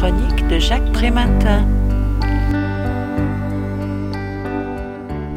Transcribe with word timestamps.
chronique 0.00 0.48
de 0.48 0.58
Jacques. 0.58 0.80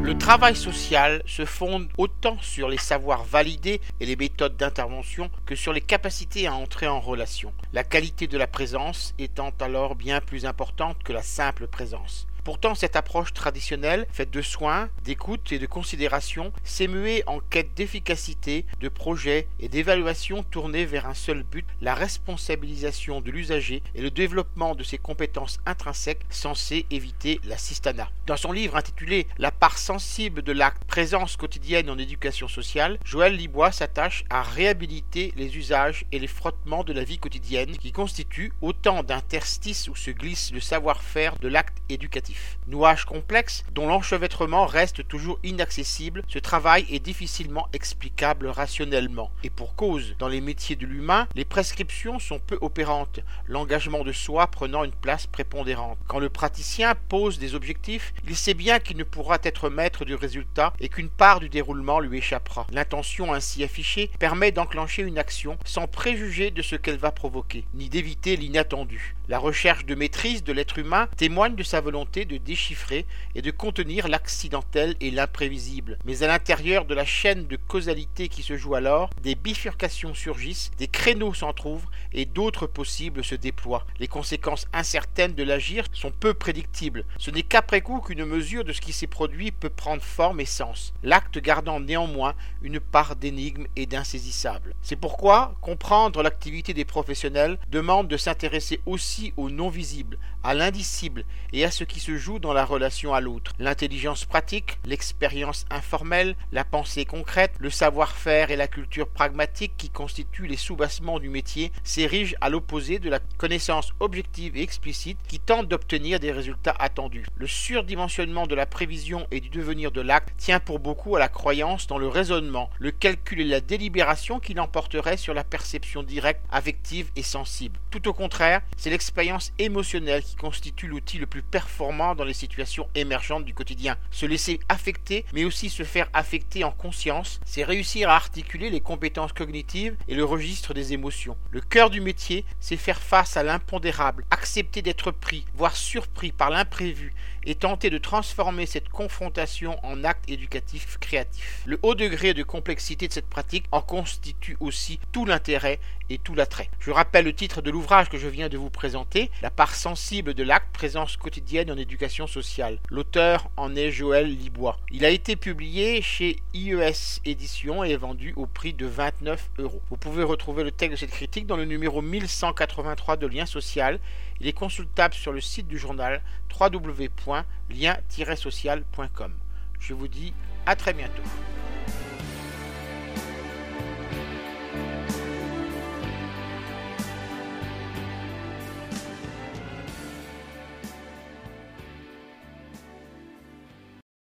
Le 0.02 0.16
travail 0.16 0.56
social 0.56 1.22
se 1.26 1.44
fonde 1.44 1.88
autant 1.98 2.38
sur 2.40 2.70
les 2.70 2.78
savoirs 2.78 3.24
validés 3.24 3.82
et 4.00 4.06
les 4.06 4.16
méthodes 4.16 4.56
d'intervention 4.56 5.28
que 5.44 5.54
sur 5.54 5.74
les 5.74 5.82
capacités 5.82 6.46
à 6.46 6.54
entrer 6.54 6.86
en 6.86 6.98
relation, 6.98 7.52
la 7.74 7.84
qualité 7.84 8.26
de 8.26 8.38
la 8.38 8.46
présence 8.46 9.14
étant 9.18 9.52
alors 9.60 9.96
bien 9.96 10.22
plus 10.22 10.46
importante 10.46 10.96
que 11.04 11.12
la 11.12 11.20
simple 11.20 11.66
présence. 11.66 12.26
Pourtant, 12.44 12.74
cette 12.74 12.94
approche 12.94 13.32
traditionnelle, 13.32 14.06
faite 14.12 14.30
de 14.30 14.42
soins, 14.42 14.90
d'écoute 15.02 15.50
et 15.50 15.58
de 15.58 15.64
considération, 15.64 16.52
s'est 16.62 16.88
muée 16.88 17.22
en 17.26 17.40
quête 17.40 17.72
d'efficacité, 17.74 18.66
de 18.80 18.90
projet 18.90 19.48
et 19.60 19.68
d'évaluation 19.68 20.42
tournée 20.42 20.84
vers 20.84 21.06
un 21.06 21.14
seul 21.14 21.42
but, 21.42 21.64
la 21.80 21.94
responsabilisation 21.94 23.22
de 23.22 23.30
l'usager 23.30 23.82
et 23.94 24.02
le 24.02 24.10
développement 24.10 24.74
de 24.74 24.82
ses 24.82 24.98
compétences 24.98 25.58
intrinsèques 25.64 26.26
censées 26.28 26.84
éviter 26.90 27.40
la 27.44 27.56
cistana. 27.56 28.10
Dans 28.26 28.36
son 28.36 28.52
livre 28.52 28.76
intitulé 28.76 29.26
La 29.38 29.50
part 29.50 29.78
sensible 29.78 30.42
de 30.42 30.52
l'acte 30.52 30.84
présence 30.84 31.38
quotidienne 31.38 31.88
en 31.88 31.96
éducation 31.96 32.46
sociale, 32.46 32.98
Joël 33.06 33.36
Libois 33.36 33.72
s'attache 33.72 34.24
à 34.28 34.42
réhabiliter 34.42 35.32
les 35.36 35.56
usages 35.56 36.04
et 36.12 36.18
les 36.18 36.26
frottements 36.26 36.84
de 36.84 36.92
la 36.92 37.04
vie 37.04 37.18
quotidienne 37.18 37.78
qui 37.78 37.92
constituent 37.92 38.52
autant 38.60 39.02
d'interstices 39.02 39.88
où 39.88 39.96
se 39.96 40.10
glisse 40.10 40.52
le 40.52 40.60
savoir-faire 40.60 41.38
de 41.38 41.48
l'acte 41.48 41.78
éducatif. 41.88 42.33
Nouage 42.66 43.04
complexe 43.04 43.64
dont 43.74 43.86
l'enchevêtrement 43.86 44.66
reste 44.66 45.06
toujours 45.06 45.38
inaccessible, 45.42 46.22
ce 46.28 46.38
travail 46.38 46.86
est 46.90 46.98
difficilement 46.98 47.68
explicable 47.72 48.46
rationnellement. 48.46 49.30
Et 49.42 49.50
pour 49.50 49.74
cause, 49.74 50.14
dans 50.18 50.28
les 50.28 50.40
métiers 50.40 50.76
de 50.76 50.86
l'humain, 50.86 51.28
les 51.34 51.44
prescriptions 51.44 52.18
sont 52.18 52.38
peu 52.38 52.58
opérantes, 52.60 53.20
l'engagement 53.46 54.04
de 54.04 54.12
soi 54.12 54.46
prenant 54.46 54.84
une 54.84 54.92
place 54.92 55.26
prépondérante. 55.26 55.98
Quand 56.06 56.18
le 56.18 56.30
praticien 56.30 56.94
pose 57.08 57.38
des 57.38 57.54
objectifs, 57.54 58.14
il 58.26 58.36
sait 58.36 58.54
bien 58.54 58.78
qu'il 58.78 58.96
ne 58.96 59.04
pourra 59.04 59.38
être 59.42 59.68
maître 59.68 60.04
du 60.04 60.14
résultat 60.14 60.72
et 60.80 60.88
qu'une 60.88 61.10
part 61.10 61.40
du 61.40 61.48
déroulement 61.48 62.00
lui 62.00 62.18
échappera. 62.18 62.66
L'intention 62.72 63.32
ainsi 63.32 63.62
affichée 63.62 64.10
permet 64.18 64.52
d'enclencher 64.52 65.02
une 65.02 65.18
action 65.18 65.58
sans 65.64 65.86
préjuger 65.86 66.50
de 66.50 66.62
ce 66.62 66.76
qu'elle 66.76 66.98
va 66.98 67.12
provoquer, 67.12 67.64
ni 67.74 67.88
d'éviter 67.88 68.36
l'inattendu. 68.36 69.14
La 69.28 69.38
recherche 69.38 69.86
de 69.86 69.94
maîtrise 69.94 70.44
de 70.44 70.52
l'être 70.52 70.78
humain 70.78 71.08
témoigne 71.16 71.54
de 71.54 71.62
sa 71.62 71.80
volonté 71.80 72.23
de 72.24 72.36
déchiffrer 72.36 73.06
et 73.34 73.42
de 73.42 73.50
contenir 73.50 74.08
l'accidentel 74.08 74.96
et 75.00 75.10
l'imprévisible. 75.10 75.98
Mais 76.04 76.22
à 76.22 76.26
l'intérieur 76.26 76.84
de 76.84 76.94
la 76.94 77.04
chaîne 77.04 77.46
de 77.46 77.56
causalité 77.56 78.28
qui 78.28 78.42
se 78.42 78.56
joue 78.56 78.74
alors, 78.74 79.10
des 79.22 79.34
bifurcations 79.34 80.14
surgissent, 80.14 80.70
des 80.78 80.88
créneaux 80.88 81.34
s'entr'ouvrent 81.34 81.90
et 82.12 82.24
d'autres 82.24 82.66
possibles 82.66 83.24
se 83.24 83.34
déploient. 83.34 83.86
Les 83.98 84.08
conséquences 84.08 84.66
incertaines 84.72 85.34
de 85.34 85.42
l'agir 85.42 85.86
sont 85.92 86.10
peu 86.10 86.34
prédictibles. 86.34 87.04
Ce 87.18 87.30
n'est 87.30 87.42
qu'après 87.42 87.80
coup 87.80 88.00
qu'une 88.00 88.24
mesure 88.24 88.64
de 88.64 88.72
ce 88.72 88.80
qui 88.80 88.92
s'est 88.92 89.06
produit 89.06 89.50
peut 89.50 89.70
prendre 89.70 90.02
forme 90.02 90.40
et 90.40 90.44
sens, 90.44 90.92
l'acte 91.02 91.38
gardant 91.38 91.80
néanmoins 91.80 92.34
une 92.62 92.80
part 92.80 93.16
d'énigme 93.16 93.66
et 93.76 93.86
d'insaisissable. 93.86 94.74
C'est 94.82 94.96
pourquoi 94.96 95.54
comprendre 95.60 96.22
l'activité 96.22 96.74
des 96.74 96.84
professionnels 96.84 97.58
demande 97.70 98.08
de 98.08 98.16
s'intéresser 98.16 98.80
aussi 98.86 99.32
au 99.36 99.50
non 99.50 99.68
visible, 99.68 100.18
à 100.42 100.54
l'indicible 100.54 101.24
et 101.52 101.64
à 101.64 101.70
ce 101.70 101.84
qui 101.84 102.00
se 102.00 102.13
joue 102.16 102.38
dans 102.38 102.52
la 102.52 102.64
relation 102.64 103.14
à 103.14 103.20
l'autre. 103.20 103.52
L'intelligence 103.58 104.24
pratique, 104.24 104.78
l'expérience 104.84 105.66
informelle, 105.70 106.36
la 106.52 106.64
pensée 106.64 107.04
concrète, 107.04 107.54
le 107.58 107.70
savoir-faire 107.70 108.50
et 108.50 108.56
la 108.56 108.68
culture 108.68 109.08
pragmatique 109.08 109.74
qui 109.76 109.90
constituent 109.90 110.46
les 110.46 110.56
soubassements 110.56 111.18
du 111.18 111.28
métier 111.28 111.72
s'érigent 111.82 112.36
à 112.40 112.50
l'opposé 112.50 112.98
de 112.98 113.10
la 113.10 113.20
connaissance 113.38 113.92
objective 114.00 114.56
et 114.56 114.62
explicite 114.62 115.18
qui 115.28 115.40
tente 115.40 115.68
d'obtenir 115.68 116.20
des 116.20 116.32
résultats 116.32 116.74
attendus. 116.78 117.26
Le 117.36 117.46
surdimensionnement 117.46 118.46
de 118.46 118.54
la 118.54 118.66
prévision 118.66 119.26
et 119.30 119.40
du 119.40 119.48
devenir 119.48 119.92
de 119.92 120.00
l'acte 120.00 120.34
tient 120.36 120.60
pour 120.60 120.78
beaucoup 120.78 121.16
à 121.16 121.18
la 121.18 121.28
croyance 121.28 121.86
dans 121.86 121.98
le 121.98 122.08
raisonnement, 122.08 122.70
le 122.78 122.90
calcul 122.90 123.40
et 123.40 123.44
la 123.44 123.60
délibération 123.60 124.40
qui 124.40 124.54
l'emporterait 124.54 125.16
sur 125.16 125.34
la 125.34 125.44
perception 125.44 126.02
directe, 126.02 126.44
affective 126.50 127.10
et 127.16 127.22
sensible. 127.22 127.78
Tout 127.90 128.08
au 128.08 128.12
contraire, 128.12 128.62
c'est 128.76 128.90
l'expérience 128.90 129.52
émotionnelle 129.58 130.22
qui 130.22 130.36
constitue 130.36 130.86
l'outil 130.86 131.18
le 131.18 131.26
plus 131.26 131.42
performant 131.42 132.03
dans 132.14 132.24
les 132.24 132.34
situations 132.34 132.88
émergentes 132.94 133.46
du 133.46 133.54
quotidien. 133.54 133.96
Se 134.10 134.26
laisser 134.26 134.60
affecter, 134.68 135.24
mais 135.32 135.44
aussi 135.44 135.70
se 135.70 135.84
faire 135.84 136.10
affecter 136.12 136.64
en 136.64 136.70
conscience, 136.70 137.40
c'est 137.46 137.64
réussir 137.64 138.10
à 138.10 138.16
articuler 138.16 138.68
les 138.68 138.82
compétences 138.82 139.32
cognitives 139.32 139.96
et 140.08 140.14
le 140.14 140.24
registre 140.24 140.74
des 140.74 140.92
émotions. 140.92 141.38
Le 141.50 141.62
cœur 141.62 141.88
du 141.88 142.02
métier, 142.02 142.44
c'est 142.60 142.76
faire 142.76 143.00
face 143.00 143.38
à 143.38 143.42
l'impondérable, 143.42 144.26
accepter 144.30 144.82
d'être 144.82 145.10
pris, 145.10 145.46
voire 145.54 145.76
surpris 145.76 146.32
par 146.32 146.50
l'imprévu 146.50 147.14
et 147.46 147.54
tenter 147.54 147.90
de 147.90 147.98
transformer 147.98 148.66
cette 148.66 148.88
confrontation 148.88 149.78
en 149.84 150.04
acte 150.04 150.28
éducatif 150.28 150.98
créatif. 150.98 151.62
Le 151.66 151.78
haut 151.82 151.94
degré 151.94 152.34
de 152.34 152.42
complexité 152.42 153.08
de 153.08 153.12
cette 153.12 153.28
pratique 153.28 153.66
en 153.70 153.80
constitue 153.80 154.56
aussi 154.60 154.98
tout 155.12 155.24
l'intérêt 155.24 155.78
et 156.10 156.18
tout 156.18 156.34
l'attrait. 156.34 156.70
Je 156.80 156.90
rappelle 156.90 157.24
le 157.24 157.34
titre 157.34 157.62
de 157.62 157.70
l'ouvrage 157.70 158.08
que 158.08 158.18
je 158.18 158.28
viens 158.28 158.48
de 158.48 158.58
vous 158.58 158.70
présenter, 158.70 159.30
La 159.42 159.50
part 159.50 159.74
sensible 159.74 160.34
de 160.34 160.42
l'acte, 160.42 160.72
présence 160.72 161.16
quotidienne 161.16 161.70
en 161.70 161.76
éducation 161.84 162.26
sociale. 162.26 162.80
L'auteur 162.90 163.48
en 163.56 163.76
est 163.76 163.90
Joël 163.90 164.26
Libois. 164.26 164.78
Il 164.90 165.04
a 165.04 165.10
été 165.10 165.36
publié 165.36 166.00
chez 166.02 166.38
IES 166.54 167.20
Éditions 167.24 167.84
et 167.84 167.90
est 167.90 167.96
vendu 167.96 168.32
au 168.36 168.46
prix 168.46 168.72
de 168.72 168.86
29 168.86 169.50
euros. 169.58 169.82
Vous 169.90 169.98
pouvez 169.98 170.24
retrouver 170.24 170.64
le 170.64 170.72
texte 170.72 170.92
de 170.92 170.96
cette 170.96 171.10
critique 171.10 171.46
dans 171.46 171.56
le 171.56 171.66
numéro 171.66 172.02
1183 172.02 173.18
de 173.18 173.26
Lien 173.26 173.46
Social. 173.46 173.98
Il 174.40 174.46
est 174.46 174.52
consultable 174.52 175.14
sur 175.14 175.32
le 175.32 175.40
site 175.40 175.66
du 175.68 175.78
journal 175.78 176.22
www.lien-social.com. 176.58 179.32
Je 179.78 179.94
vous 179.94 180.08
dis 180.08 180.32
à 180.66 180.76
très 180.76 180.94
bientôt. 180.94 181.22